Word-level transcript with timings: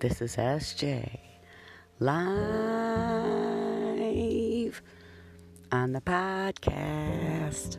This 0.00 0.20
is 0.22 0.36
SJ 0.36 1.18
live 1.98 2.40
on 5.70 5.92
the 5.92 6.00
podcast. 6.00 7.76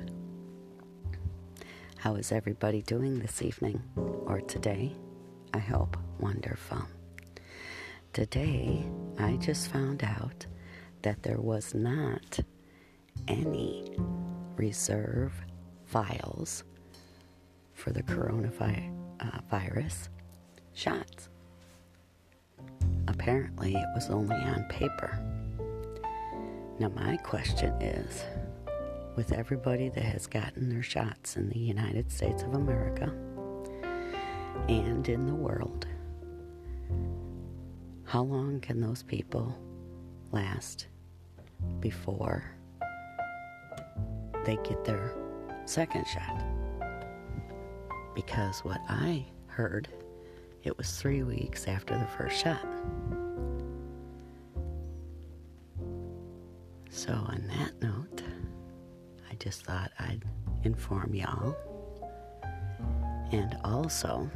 How 1.97 2.13
is 2.13 2.31
everybody 2.31 2.83
doing 2.83 3.17
this 3.17 3.41
evening 3.41 3.81
or 4.27 4.39
today? 4.41 4.95
I 5.55 5.57
hope 5.57 5.97
wonderful. 6.19 6.83
Today, 8.13 8.87
I 9.17 9.37
just 9.37 9.69
found 9.69 10.03
out 10.03 10.45
that 11.01 11.23
there 11.23 11.41
was 11.41 11.73
not 11.73 12.39
any 13.27 13.97
reserve 14.57 15.33
files 15.85 16.65
for 17.73 17.89
the 17.89 18.03
coronavirus 18.03 18.91
uh, 19.19 20.11
shots. 20.75 21.29
Apparently, 23.21 23.75
it 23.75 23.87
was 23.93 24.09
only 24.09 24.35
on 24.35 24.63
paper. 24.67 25.19
Now, 26.79 26.89
my 26.89 27.17
question 27.17 27.71
is 27.79 28.23
with 29.15 29.31
everybody 29.31 29.89
that 29.89 30.03
has 30.03 30.25
gotten 30.25 30.69
their 30.69 30.81
shots 30.81 31.37
in 31.37 31.47
the 31.47 31.59
United 31.59 32.11
States 32.11 32.41
of 32.41 32.55
America 32.55 33.13
and 34.67 35.07
in 35.07 35.27
the 35.27 35.35
world, 35.35 35.85
how 38.05 38.23
long 38.23 38.59
can 38.59 38.81
those 38.81 39.03
people 39.03 39.55
last 40.31 40.87
before 41.79 42.43
they 44.45 44.57
get 44.63 44.83
their 44.83 45.13
second 45.65 46.07
shot? 46.07 46.43
Because 48.15 48.61
what 48.61 48.81
I 48.89 49.27
heard, 49.45 49.89
it 50.63 50.75
was 50.75 50.99
three 50.99 51.21
weeks 51.21 51.67
after 51.67 51.95
the 51.97 52.07
first 52.17 52.41
shot. 52.41 52.65
So, 56.93 57.13
on 57.13 57.49
that 57.57 57.81
note, 57.81 58.21
I 59.29 59.35
just 59.35 59.63
thought 59.63 59.93
I'd 59.97 60.23
inform 60.65 61.15
y'all. 61.15 61.55
And 63.31 63.57
also, 63.63 64.29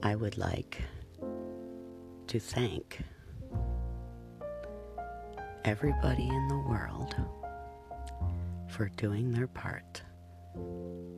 I 0.00 0.14
would 0.14 0.38
like 0.38 0.80
to 2.28 2.38
thank 2.38 3.00
everybody 5.64 6.28
in 6.28 6.48
the 6.48 6.58
world 6.68 7.16
for 8.68 8.88
doing 8.90 9.32
their 9.32 9.48
part 9.48 10.02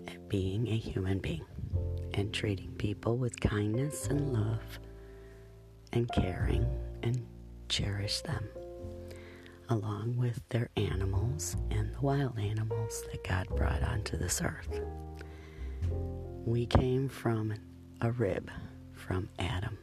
at 0.08 0.28
being 0.30 0.66
a 0.68 0.76
human 0.78 1.18
being 1.18 1.44
and 2.14 2.32
treating 2.32 2.72
people 2.76 3.18
with 3.18 3.38
kindness 3.38 4.06
and 4.06 4.32
love 4.32 4.78
and 5.92 6.10
caring 6.10 6.66
and 7.02 7.22
cherish 7.68 8.22
them 8.22 8.48
along 9.68 10.16
with 10.16 10.40
their 10.48 10.68
animals 10.76 11.56
and 11.70 11.92
the 11.94 12.00
wild 12.00 12.38
animals 12.38 13.02
that 13.10 13.24
God 13.24 13.48
brought 13.56 13.82
onto 13.82 14.16
this 14.16 14.40
earth. 14.42 14.80
We 16.44 16.66
came 16.66 17.08
from 17.08 17.54
a 18.00 18.10
rib 18.12 18.50
from 18.92 19.28
Adam. 19.38 19.78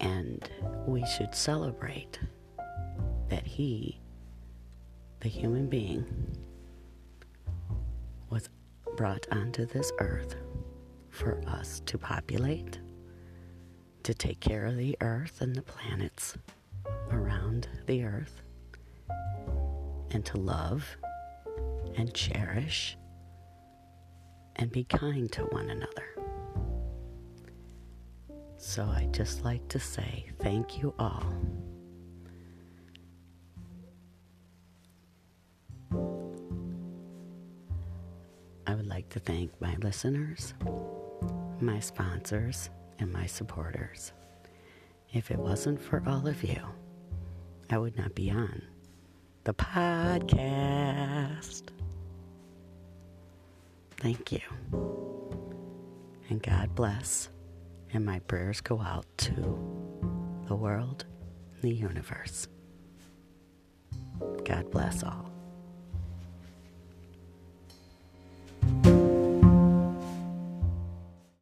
And 0.00 0.48
we 0.86 1.04
should 1.06 1.34
celebrate 1.34 2.18
that 3.28 3.46
he, 3.46 4.00
the 5.20 5.28
human 5.28 5.68
being, 5.68 6.04
was 8.30 8.48
brought 8.96 9.26
onto 9.30 9.66
this 9.66 9.92
earth 9.98 10.36
for 11.10 11.40
us 11.46 11.80
to 11.86 11.98
populate, 11.98 12.78
to 14.02 14.14
take 14.14 14.40
care 14.40 14.66
of 14.66 14.76
the 14.76 14.96
earth 15.00 15.40
and 15.40 15.54
the 15.54 15.62
planets 15.62 16.36
around 17.10 17.68
the 17.86 18.04
earth, 18.04 18.42
and 20.10 20.24
to 20.26 20.36
love 20.38 20.84
and 21.96 22.12
cherish 22.14 22.96
and 24.56 24.70
be 24.70 24.84
kind 24.84 25.30
to 25.32 25.42
one 25.44 25.70
another. 25.70 26.04
So 28.56 28.84
I'd 28.84 29.14
just 29.14 29.44
like 29.44 29.66
to 29.68 29.78
say 29.78 30.26
thank 30.40 30.82
you 30.82 30.92
all. 30.98 31.32
I 38.66 38.74
would 38.74 38.86
like 38.86 39.08
to 39.10 39.20
thank 39.20 39.58
my 39.60 39.76
listeners, 39.76 40.54
my 41.60 41.80
sponsors, 41.80 42.68
and 42.98 43.12
my 43.12 43.26
supporters. 43.26 44.12
If 45.12 45.30
it 45.30 45.38
wasn't 45.38 45.80
for 45.80 46.02
all 46.06 46.26
of 46.26 46.44
you, 46.44 46.60
I 47.70 47.78
would 47.78 47.96
not 47.96 48.14
be 48.14 48.30
on 48.30 48.62
the 49.44 49.54
podcast. 49.54 51.62
Thank 53.96 54.32
you. 54.32 54.40
And 56.28 56.42
God 56.42 56.74
bless. 56.74 57.30
And 57.92 58.04
my 58.04 58.18
prayers 58.20 58.60
go 58.60 58.80
out 58.80 59.06
to 59.18 59.32
the 60.46 60.54
world, 60.54 61.06
the 61.62 61.72
universe. 61.72 62.46
God 64.44 64.70
bless 64.70 65.02
all. 65.02 65.27